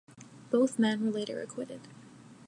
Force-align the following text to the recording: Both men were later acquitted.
Both 0.49 0.79
men 0.79 1.05
were 1.05 1.11
later 1.11 1.43
acquitted. 1.43 1.81